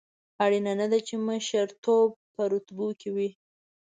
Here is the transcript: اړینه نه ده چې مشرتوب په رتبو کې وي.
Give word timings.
اړینه 0.43 0.73
نه 0.79 0.85
ده 0.91 0.99
چې 1.07 1.13
مشرتوب 1.27 2.09
په 2.33 2.41
رتبو 2.51 2.87
کې 2.99 3.09
وي. 3.15 3.29